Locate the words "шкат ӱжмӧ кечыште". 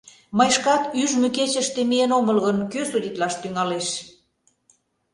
0.55-1.81